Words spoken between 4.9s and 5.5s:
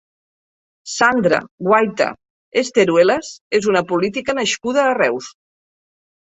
Reus.